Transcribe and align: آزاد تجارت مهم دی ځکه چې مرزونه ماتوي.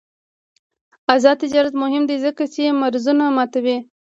آزاد 1.13 1.37
تجارت 1.43 1.73
مهم 1.83 2.03
دی 2.09 2.17
ځکه 2.25 2.43
چې 2.53 2.63
مرزونه 2.81 3.25
ماتوي. 3.35 3.77